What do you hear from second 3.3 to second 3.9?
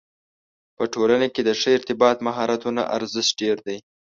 ډېر دی.